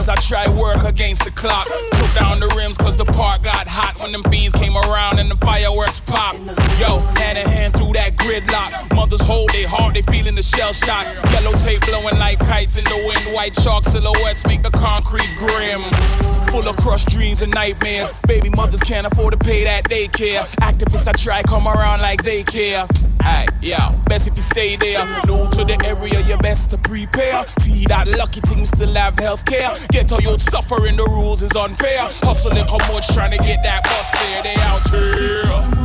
As 0.06 0.10
I 0.10 0.14
try 0.14 0.48
work 0.48 0.84
against 0.84 1.24
the 1.24 1.32
clock. 1.32 1.66
Took 1.66 2.14
down 2.14 2.38
the 2.38 2.46
rims 2.56 2.78
cause 2.78 2.96
the 2.96 3.04
park 3.04 3.42
got 3.42 3.66
hot 3.66 3.98
when 4.00 4.12
them 4.12 4.22
beans 4.30 4.52
came 4.52 4.76
around 4.76 5.18
and 5.18 5.28
the 5.28 5.36
fireworks 5.38 5.98
popped. 5.98 6.38
Yo, 6.78 7.00
hand 7.18 7.38
in 7.38 7.48
hand 7.48 7.74
through 7.76 7.92
that 7.94 8.15
gridlock. 8.26 8.94
Mothers 8.94 9.22
hold 9.22 9.50
their 9.50 9.68
heart, 9.68 9.94
they 9.94 10.02
feeling 10.02 10.34
the 10.34 10.42
shell 10.42 10.72
shock. 10.72 11.06
Yellow 11.32 11.52
tape 11.58 11.80
blowing 11.86 12.18
like 12.18 12.38
kites 12.40 12.76
in 12.76 12.84
the 12.84 12.96
wind. 13.06 13.34
White 13.34 13.54
chalk 13.54 13.84
silhouettes 13.84 14.46
make 14.46 14.62
the 14.62 14.70
concrete 14.70 15.30
grim. 15.36 15.82
Full 16.50 16.68
of 16.68 16.76
crushed 16.76 17.08
dreams 17.08 17.42
and 17.42 17.52
nightmares. 17.52 18.18
Baby 18.26 18.50
mothers 18.50 18.80
can't 18.80 19.06
afford 19.06 19.32
to 19.32 19.38
pay 19.38 19.64
that 19.64 19.84
daycare. 19.84 20.46
Activists 20.60 21.08
I 21.08 21.12
try 21.12 21.42
come 21.42 21.66
around 21.68 22.00
like 22.00 22.22
they 22.22 22.42
care. 22.42 22.86
Aye, 23.20 23.48
yo, 23.60 23.76
best 24.06 24.28
if 24.28 24.36
you 24.36 24.42
stay 24.42 24.76
there. 24.76 25.04
New 25.26 25.50
to 25.50 25.64
the 25.64 25.76
area, 25.84 26.20
you 26.26 26.36
best 26.38 26.70
to 26.70 26.78
prepare. 26.78 27.44
See 27.60 27.84
that 27.86 28.06
lucky 28.08 28.40
we 28.56 28.64
still 28.66 28.94
have 28.94 29.16
healthcare. 29.16 29.86
Get 29.88 30.08
to 30.08 30.22
youth 30.22 30.42
suffering, 30.42 30.96
the 30.96 31.04
rules 31.04 31.42
is 31.42 31.54
unfair. 31.54 32.08
Hustling, 32.22 32.66
come 32.66 32.80
much 32.92 33.08
trying 33.08 33.36
to 33.36 33.38
get 33.38 33.62
that 33.62 33.82
bus 33.84 34.10
fare. 34.10 34.42
They 34.42 34.54
out 34.62 34.88
here. 34.90 35.75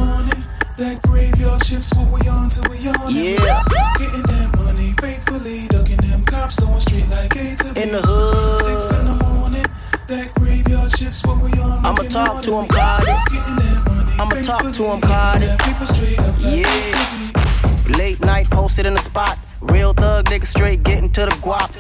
In 0.81 0.97
the 0.97 1.01
morning, 1.01 1.01
that 1.01 1.01
graveyard 1.03 1.65
shift's 1.65 1.93
what 1.95 2.11
we 2.11 2.27
on 2.29 2.49
till 2.49 2.63
we 2.69 2.87
on. 2.89 3.13
Yeah. 3.13 3.63
Getting 3.99 4.21
that 4.23 4.51
money 4.57 4.93
faithfully, 4.99 5.67
ducking 5.67 5.97
them 5.97 6.23
cops 6.25 6.55
going 6.55 6.79
straight 6.79 7.07
like 7.09 7.35
A 7.35 7.55
to 7.55 7.73
B. 7.73 7.81
In 7.81 7.91
the 7.91 8.01
hood. 8.01 8.63
Six 8.63 8.97
in 8.97 9.05
the 9.05 9.23
morning, 9.23 9.65
that 10.07 10.33
graveyard 10.35 10.91
shift's 10.97 11.25
what 11.25 11.41
we 11.41 11.51
on. 11.59 11.85
I'ma 11.85 12.03
talk 12.09 12.41
to 12.43 12.59
him, 12.59 12.67
Cardi. 12.67 13.05
Getting 13.05 13.55
that 13.55 13.83
money 13.87 14.13
I'ma 14.19 14.41
talk 14.41 14.73
to 14.73 14.83
him, 14.83 15.01
Cardi. 15.01 15.47
straight 15.85 16.19
up 16.19 16.39
like 16.39 16.55
Yeah. 16.55 16.67
A 16.67 16.91
to 16.91 17.87
B. 17.87 17.93
Late 17.93 18.19
night 18.21 18.49
posted 18.49 18.85
in 18.85 18.93
the 18.93 19.01
spot. 19.01 19.37
Real 19.61 19.93
thug 19.93 20.25
nigga 20.25 20.45
straight 20.45 20.83
getting 20.83 21.11
to 21.11 21.25
the 21.25 21.35
guap. 21.43 21.71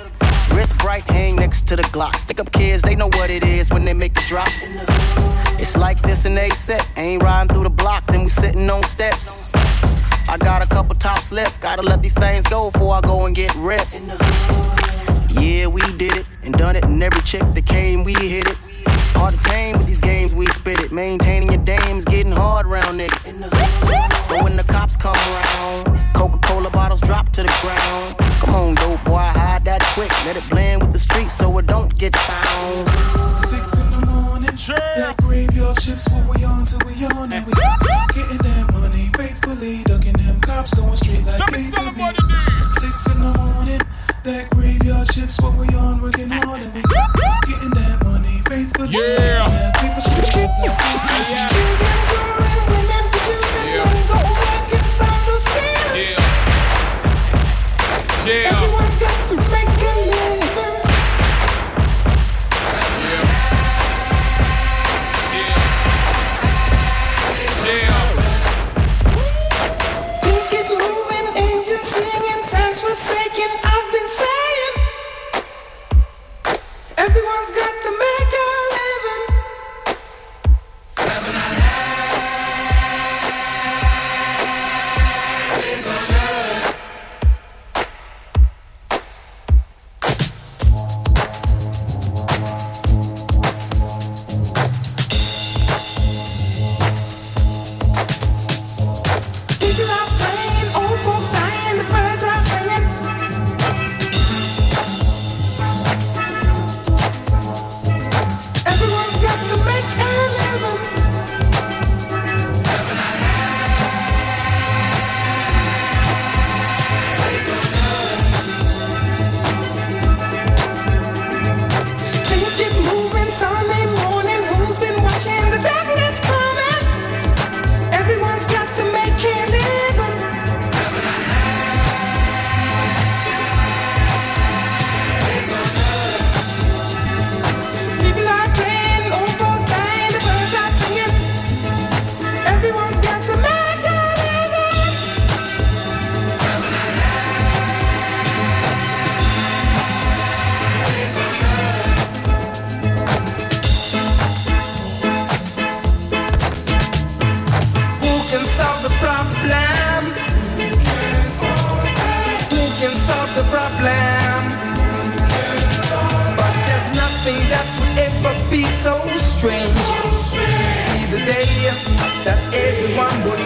Wrist 0.55 0.77
bright, 0.77 1.03
hang 1.03 1.37
next 1.37 1.65
to 1.67 1.75
the 1.75 1.83
Glock. 1.83 2.15
Stick 2.17 2.39
up 2.39 2.51
kids, 2.51 2.83
they 2.83 2.93
know 2.93 3.07
what 3.07 3.29
it 3.29 3.43
is 3.43 3.71
when 3.71 3.85
they 3.85 3.93
make 3.93 4.13
the 4.13 4.21
drop. 4.27 5.30
It's 5.61 5.77
like 5.77 6.01
this 6.01 6.25
and 6.25 6.35
they 6.35 6.49
set. 6.49 6.89
Ain't 6.97 7.21
riding 7.21 7.53
through 7.53 7.63
the 7.63 7.69
block, 7.69 8.07
then 8.07 8.23
we 8.23 8.29
sitting 8.29 8.67
on 8.69 8.81
steps. 8.83 9.53
I 10.27 10.37
got 10.39 10.63
a 10.63 10.65
couple 10.65 10.95
tops 10.95 11.31
left, 11.31 11.61
gotta 11.61 11.83
let 11.83 12.01
these 12.01 12.15
things 12.15 12.43
go 12.45 12.71
before 12.71 12.95
I 12.95 13.01
go 13.01 13.27
and 13.27 13.35
get 13.35 13.53
rest. 13.55 14.09
Yeah, 15.39 15.67
we 15.67 15.81
did 15.97 16.17
it 16.17 16.25
and 16.43 16.53
done 16.55 16.75
it, 16.75 16.83
and 16.83 17.01
every 17.03 17.21
chick 17.21 17.43
that 17.53 17.65
came, 17.67 18.03
we 18.03 18.13
hit 18.13 18.47
it. 18.47 18.57
Hard 19.13 19.35
to 19.35 19.39
tame 19.41 19.77
with 19.77 19.85
these 19.85 20.01
games, 20.01 20.33
we 20.33 20.47
spit 20.47 20.79
it. 20.79 20.91
Maintaining 20.91 21.51
your 21.51 21.63
dames, 21.63 22.05
getting 22.05 22.31
hard 22.31 22.65
around 22.65 22.99
niggas. 22.99 23.31
But 24.27 24.43
when 24.43 24.57
the 24.57 24.63
cops 24.63 24.97
come 24.97 25.15
around, 25.15 26.13
Coca 26.15 26.39
Cola 26.39 26.71
bottles 26.71 27.01
drop 27.01 27.29
to 27.33 27.43
the 27.43 27.53
ground. 27.61 28.17
Come 28.39 28.55
on, 28.55 28.75
dope 28.75 29.03
boy, 29.03 29.17
hide 29.17 29.63
that 29.65 29.81
quick. 29.93 30.11
Let 30.25 30.37
it 30.37 30.49
blend 30.49 30.81
with 30.81 30.91
the 30.91 30.99
streets 30.99 31.33
so 31.33 31.55
it 31.59 31.67
don't 31.67 31.95
get 31.97 32.15
found. 32.15 33.37
Six 33.37 33.77
in 33.79 33.91
the 33.91 33.97
morning, 33.97 34.10
that 34.67 35.17
graveyard 35.17 35.81
shift's 35.81 36.07
what 36.13 36.37
we 36.37 36.43
on 36.45 36.65
till 36.65 36.77
we 36.85 36.93
on 37.17 37.33
and 37.33 37.45
we 37.47 37.53
getting 38.13 38.37
that 38.45 38.69
money 38.71 39.09
faithfully, 39.17 39.81
ducking 39.85 40.13
them 40.13 40.39
cops 40.39 40.71
going 40.75 40.95
straight 40.97 41.25
like 41.25 41.41
A 41.41 41.45
to 41.49 41.91
B. 41.97 42.05
Six 42.77 43.07
in 43.09 43.21
the 43.25 43.33
morning, 43.41 43.81
that 44.23 44.49
graveyard 44.51 45.11
shift's 45.11 45.41
what 45.41 45.55
we 45.57 45.67
on 45.73 45.99
working 46.01 46.29
hard 46.29 46.61
and 46.61 46.73
we 46.75 46.81
getting 47.49 47.73
that 47.73 48.05
money 48.05 48.37
faithfully. 48.49 48.89
Yeah. 48.93 49.49
ducking 49.49 49.57
them 49.57 49.73
people 49.81 50.01
straight 50.01 50.45
up 50.45 50.61
like 50.61 50.77
A 50.77 50.93
to 50.93 51.09
B. 51.09 51.33
Children 51.49 51.97
growing, 52.13 52.61
women 52.69 53.05
producing, 53.09 53.65
young 53.73 53.97
go 54.13 54.19
back 54.21 54.69
inside 54.77 55.21
the 55.25 55.37
skin. 55.41 55.89
Yeah. 55.97 56.21
Yeah. 58.29 58.61
Everyone's 58.61 58.97
got 59.01 59.17
to 59.33 59.35
make 59.49 59.73
a 59.73 60.00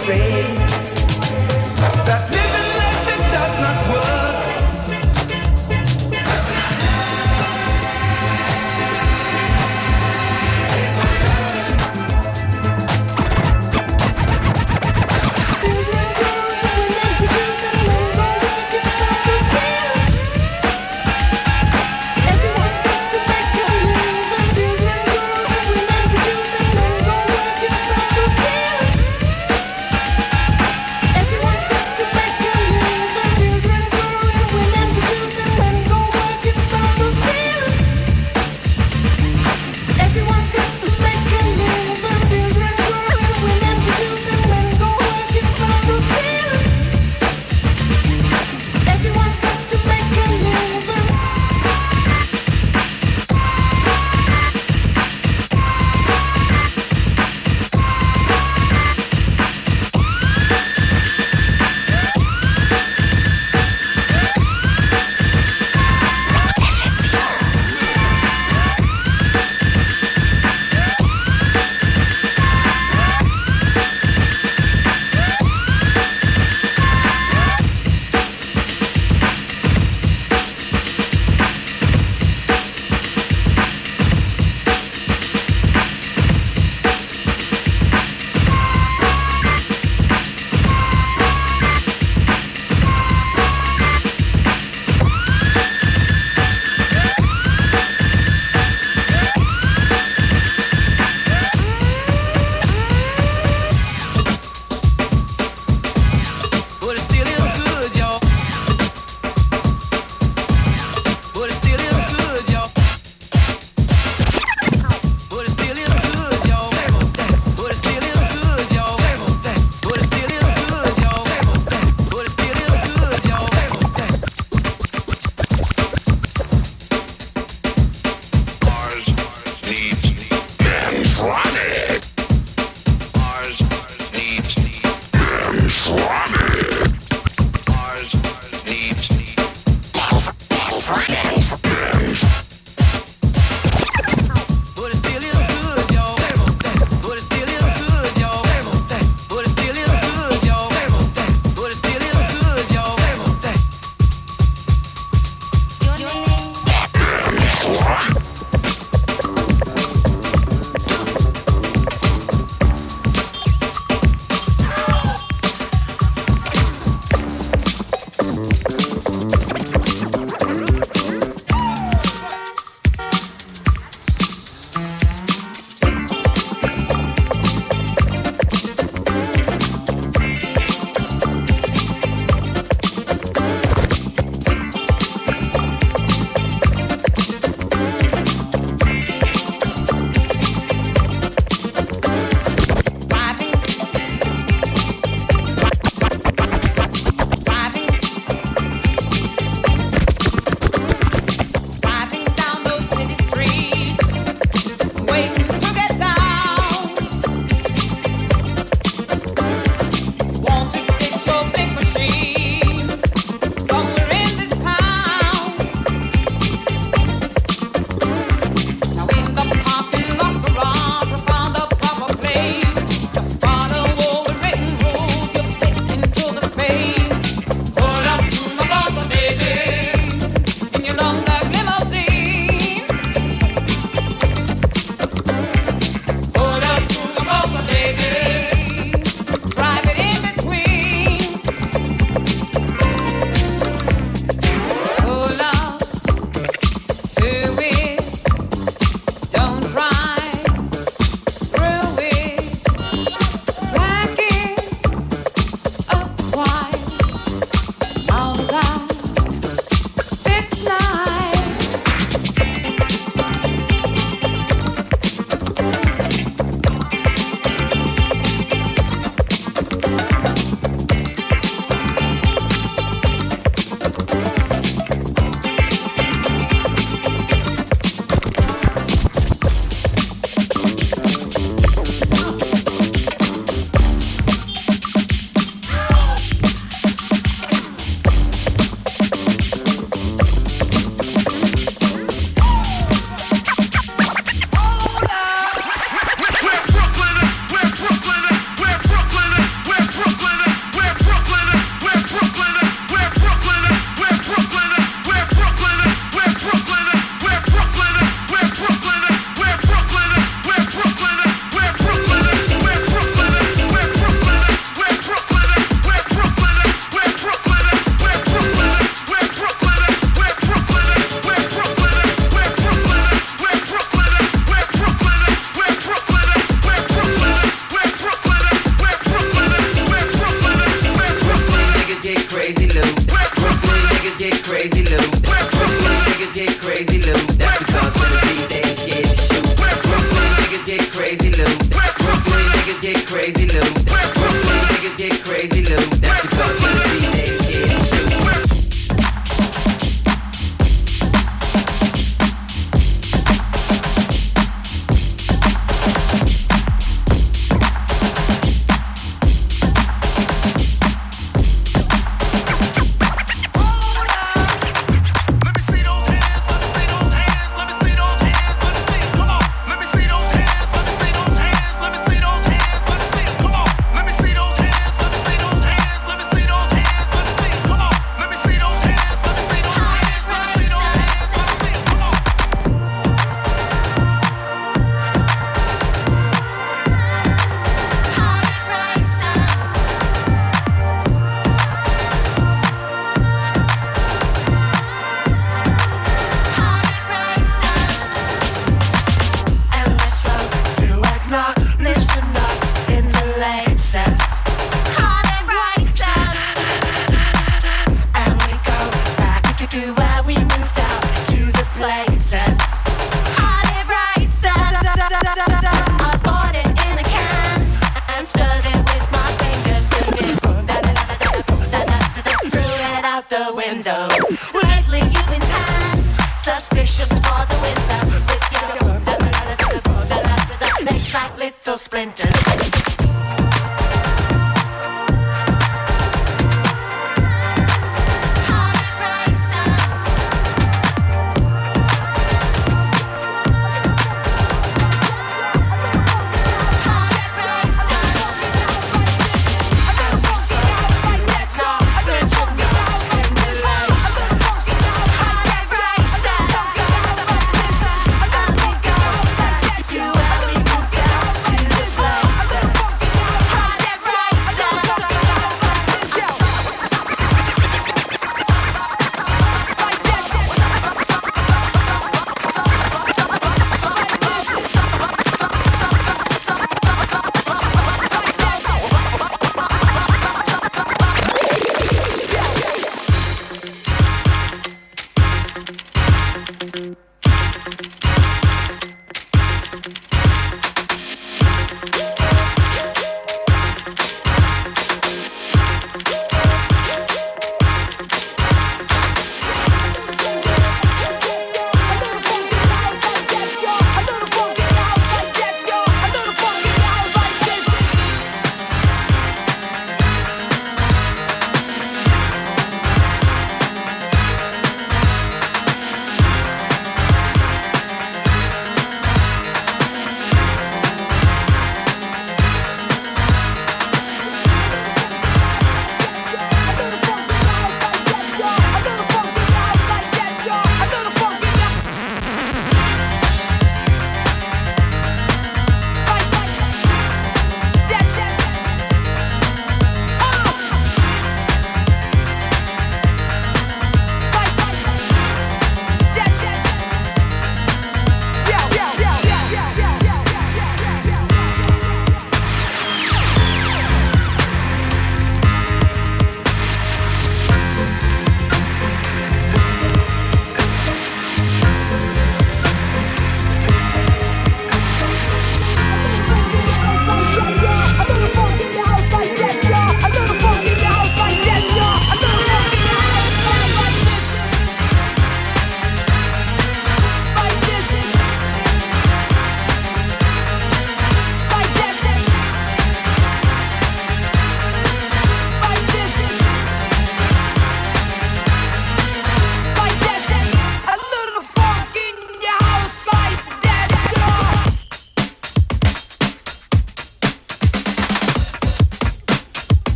say. 0.00 0.59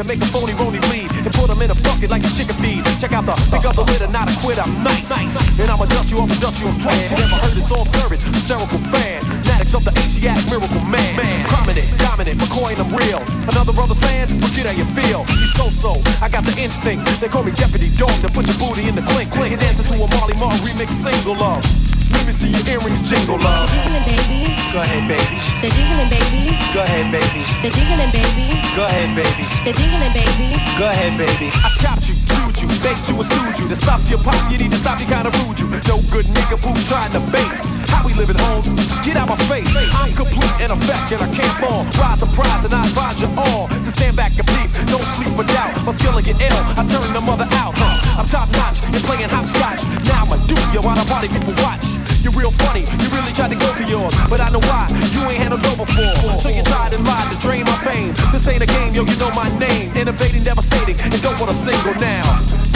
To 0.00 0.04
make 0.08 0.24
a 0.24 0.28
phony 0.32 0.56
phony 0.56 0.80
bleed. 0.88 1.12
and 1.20 1.28
put 1.36 1.52
them 1.52 1.60
in 1.60 1.68
a 1.68 1.76
bucket 1.84 2.08
like 2.08 2.24
a 2.24 2.30
chicken 2.32 2.56
feed. 2.64 2.80
Check 2.96 3.12
out 3.12 3.28
the 3.28 3.36
pick 3.52 3.68
up 3.68 3.76
the 3.76 3.84
winner, 3.84 4.08
not 4.08 4.24
a 4.24 4.32
quitter. 4.40 4.64
I'm 4.64 4.80
nice. 4.80 5.36
And 5.60 5.68
I'ma 5.68 5.84
dust 5.84 6.08
you 6.08 6.16
and 6.16 6.32
dust 6.40 6.64
you 6.64 6.72
up 6.72 6.80
twice. 6.80 7.12
You 7.12 7.20
never 7.20 7.36
heard 7.36 7.52
it's 7.52 7.68
all 7.68 7.84
serving. 8.00 8.24
Hysterical 8.32 8.80
fan. 8.88 9.20
Fanatics 9.20 9.76
of 9.76 9.84
the 9.84 9.92
Asiatic 9.92 10.48
miracle 10.48 10.80
man. 10.88 11.12
man. 11.20 11.44
Prominent, 11.44 11.84
dominant, 12.00 12.40
McCoy 12.40 12.72
and 12.72 12.80
I'm 12.80 12.92
real. 12.96 13.20
Another 13.52 13.76
brother's 13.76 14.00
fan, 14.00 14.32
forget 14.40 14.64
how 14.64 14.72
you 14.72 14.88
feel. 14.96 15.28
You 15.36 15.48
so 15.52 15.68
so, 15.68 16.00
I 16.24 16.32
got 16.32 16.48
the 16.48 16.56
instinct. 16.56 17.04
They 17.20 17.28
call 17.28 17.44
me 17.44 17.52
Deputy 17.52 17.92
Dawg 18.00 18.16
to 18.24 18.32
put 18.32 18.48
your 18.48 18.56
booty 18.56 18.88
in 18.88 18.96
the 18.96 19.04
clink. 19.12 19.28
Clink 19.28 19.52
and 19.52 19.60
dancing 19.60 19.84
to 19.92 20.00
a 20.00 20.08
Marley 20.16 20.32
Marl 20.40 20.56
remix 20.64 20.88
single 20.88 21.36
of. 21.36 21.60
Let 22.12 22.26
me 22.26 22.32
see 22.32 22.50
your 22.52 22.64
earrings 22.68 23.02
jingle 23.08 23.38
love. 23.40 23.68
Jiggling, 23.68 24.04
baby. 24.04 24.52
Go 24.72 24.80
ahead, 24.80 25.04
baby. 25.08 25.36
The 25.60 25.68
jiggling, 25.68 26.08
baby. 26.08 26.48
Go 26.72 26.80
ahead, 26.80 27.08
baby. 27.12 27.42
The 27.60 27.70
jiggling, 27.72 28.12
baby. 28.12 28.46
Go 28.72 28.84
ahead, 28.88 29.10
baby. 29.12 29.44
The 29.68 29.72
jiggling, 29.76 30.14
baby. 30.16 30.48
Go 30.80 30.88
ahead, 30.88 31.12
baby. 31.20 31.48
I 31.60 31.68
chopped 31.76 32.08
you, 32.08 32.16
chewed 32.24 32.56
you, 32.56 32.68
baked 32.80 33.04
you, 33.08 33.16
and 33.20 33.28
stewed 33.28 33.56
you. 33.60 33.66
To 33.68 33.76
stop 33.76 34.00
your 34.08 34.20
pop, 34.24 34.38
you 34.50 34.56
need 34.56 34.72
to 34.72 34.80
stop, 34.80 35.00
you 35.00 35.06
kinda 35.06 35.28
rude 35.44 35.60
you. 35.60 35.68
No 35.88 36.00
good 36.08 36.24
nigga 36.24 36.56
who 36.56 36.72
trying 36.88 37.12
to 37.12 37.20
base. 37.28 37.68
How 37.92 38.00
we 38.00 38.16
living 38.16 38.38
homes? 38.48 38.72
Get 39.04 39.16
out 39.20 39.28
my 39.28 39.36
face. 39.44 39.68
I'm 39.76 40.12
complete 40.16 40.52
in 40.56 40.72
effect 40.72 41.12
and 41.12 41.20
I 41.20 41.28
can't 41.36 41.56
fall. 41.60 41.84
Rise 42.00 42.22
and 42.24 42.32
prize 42.32 42.64
and 42.64 42.72
I 42.72 42.84
advise 42.88 43.20
you 43.20 43.28
all 43.36 43.68
to 43.68 43.90
stand 43.92 44.16
back 44.16 44.32
and 44.40 44.46
peep. 44.48 44.72
Don't 44.88 45.04
sleep 45.20 45.36
or 45.36 45.44
doubt. 45.44 45.76
My 45.84 45.92
skill 45.92 46.14
will 46.16 46.24
get 46.24 46.40
ill. 46.40 46.62
I 46.80 46.82
turn 46.88 47.04
the 47.12 47.20
mother 47.20 47.48
out. 47.60 47.76
Huh? 47.76 48.20
I'm 48.20 48.26
top 48.26 48.48
notch. 48.56 48.80
You're 48.88 49.04
playing 49.04 49.28
hopscotch. 49.28 49.84
Now 50.08 50.24
I'ma 50.24 50.36
do 50.48 50.56
you 50.72 50.80
while 50.80 50.96
the 50.96 51.04
party 51.04 51.28
people 51.28 51.52
watch. 51.60 52.01
You're 52.22 52.38
real 52.38 52.54
funny, 52.54 52.86
you 52.86 53.08
really 53.10 53.34
tried 53.34 53.50
to 53.50 53.58
go 53.58 53.66
for 53.74 53.82
yours, 53.82 54.14
but 54.30 54.38
I 54.40 54.48
know 54.54 54.62
why. 54.70 54.86
You 55.10 55.26
ain't 55.26 55.42
handled 55.42 55.62
no 55.66 55.74
before, 55.74 56.14
so 56.38 56.48
you 56.48 56.62
tried 56.62 56.94
and 56.94 57.02
lied 57.02 57.26
to 57.34 57.36
drain 57.42 57.66
my 57.66 57.74
fame. 57.82 58.14
This 58.30 58.46
ain't 58.46 58.62
a 58.62 58.66
game, 58.66 58.94
yo, 58.94 59.02
you 59.02 59.16
know 59.18 59.30
my 59.34 59.50
name. 59.58 59.90
Innovating, 59.98 60.44
devastating, 60.44 60.94
and 61.02 61.10
don't 61.18 61.34
want 61.42 61.50
a 61.50 61.54
single 61.54 61.94
now. 61.98 62.22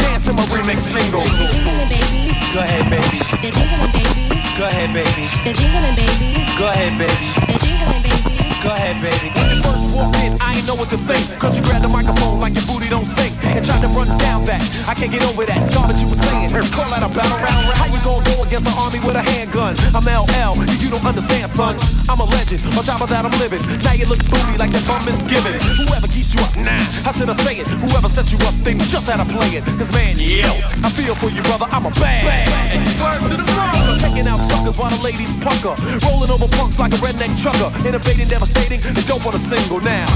Dance 0.02 0.26
in 0.26 0.34
my 0.34 0.42
remix 0.50 0.82
single. 0.82 1.22
The 1.22 1.46
jiggling, 1.46 1.86
baby. 1.86 2.34
Go 2.50 2.60
ahead, 2.60 2.90
baby. 2.90 3.22
Baby. 3.38 4.26
Go 4.58 4.66
ahead, 4.66 4.90
baby. 4.90 5.24
The 5.46 5.52
jiggling, 5.54 5.94
baby. 5.94 6.42
Go 6.58 6.66
ahead, 6.66 6.98
baby. 6.98 7.28
The 7.46 7.56
jiggling, 7.62 8.02
baby. 8.02 8.34
Go 8.66 8.70
ahead, 8.74 8.98
baby. 8.98 9.65
You 9.96 10.04
walked 10.04 10.20
in, 10.20 10.36
I 10.44 10.60
ain't 10.60 10.68
know 10.68 10.76
what 10.76 10.92
to 10.92 11.00
think. 11.08 11.24
Cause 11.40 11.56
you 11.56 11.64
grabbed 11.64 11.80
the 11.80 11.88
microphone 11.88 12.36
like 12.36 12.52
your 12.52 12.68
booty 12.68 12.92
don't 12.92 13.08
stink. 13.08 13.32
And 13.48 13.64
tried 13.64 13.80
to 13.80 13.88
run 13.96 14.12
down 14.20 14.44
that. 14.44 14.60
I 14.84 14.92
can't 14.92 15.08
get 15.08 15.24
over 15.24 15.40
that 15.48 15.72
garbage 15.72 16.04
you 16.04 16.08
were 16.12 16.20
saying. 16.20 16.52
Call 16.52 16.84
that 16.92 17.00
a 17.00 17.08
battle 17.08 17.40
round. 17.40 17.64
How 17.80 17.88
we 17.88 17.96
gon' 18.04 18.20
go 18.28 18.44
against 18.44 18.68
an 18.68 18.76
army 18.76 19.00
with 19.00 19.16
a 19.16 19.24
handgun? 19.24 19.72
I'm 19.96 20.04
LL, 20.04 20.52
you 20.84 20.92
don't 20.92 21.00
understand, 21.00 21.48
son. 21.48 21.80
I'm 22.12 22.20
a 22.20 22.28
legend. 22.28 22.60
On 22.76 22.84
top 22.84 23.00
of 23.00 23.08
that, 23.08 23.24
I'm 23.24 23.32
living. 23.40 23.64
Now 23.88 23.96
you 23.96 24.04
look 24.04 24.20
booty 24.28 24.60
like 24.60 24.68
that 24.76 24.84
bum 24.84 25.00
misgiving. 25.08 25.56
Whoever 25.80 26.12
keeps 26.12 26.36
you 26.36 26.44
up, 26.44 26.52
nah. 26.60 26.76
How 27.00 27.16
should 27.16 27.32
I 27.32 27.36
say 27.40 27.56
it? 27.56 27.66
Whoever 27.80 28.12
set 28.12 28.28
you 28.28 28.38
up, 28.44 28.52
they 28.68 28.76
just 28.76 29.08
had 29.08 29.16
to 29.16 29.28
play 29.32 29.56
it. 29.56 29.64
Cause 29.80 29.88
man, 29.96 30.20
yo, 30.20 30.52
I 30.84 30.92
feel 30.92 31.16
for 31.16 31.32
you, 31.32 31.40
brother. 31.48 31.72
I'm 31.72 31.88
a 31.88 31.92
bad. 31.96 32.20
bad. 32.20 32.84
Word 33.00 33.32
to 33.32 33.36
the 33.40 33.48
wrong. 33.56 33.85
Taking 33.98 34.26
out 34.26 34.40
suckers 34.40 34.76
while 34.78 34.90
the 34.90 35.00
ladies 35.02 35.32
pucker. 35.40 35.74
Rolling 36.06 36.30
over 36.30 36.48
punks 36.56 36.78
like 36.78 36.92
a 36.92 37.00
redneck 37.00 37.32
trucker. 37.40 37.70
Innovating, 37.86 38.28
devastating, 38.28 38.80
and 38.84 38.94
don't 39.06 39.22
want 39.24 39.36
a 39.36 39.42
single 39.42 39.80
now. 39.80 40.06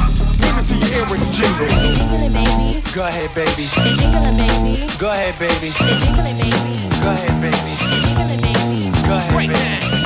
Let 0.40 0.56
me 0.56 0.62
see 0.62 0.78
your 0.78 1.06
earrings 1.06 1.30
jingle. 1.36 1.68
The 1.68 1.92
jiggling, 1.96 2.32
baby. 2.32 2.82
Go 2.94 3.06
ahead, 3.06 3.30
baby. 3.34 3.66
The 3.72 3.92
jiggling, 3.96 4.36
baby. 4.36 4.72
Go 4.98 5.10
ahead, 5.10 5.36
baby. 5.38 5.70
The 5.70 5.94
jiggling, 5.98 6.38
baby. 6.38 6.74
Go 7.02 7.10
ahead, 7.12 7.36
baby. 7.40 7.72
The 7.78 7.98
jiggling, 8.04 8.40
baby. 8.40 8.92
Go 9.08 9.16
ahead, 9.16 9.48
baby. 9.48 9.99